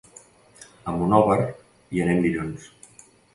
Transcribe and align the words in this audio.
A 0.91 0.93
Monòver 1.01 1.37
hi 1.43 2.03
anem 2.07 2.25
dilluns. 2.25 2.67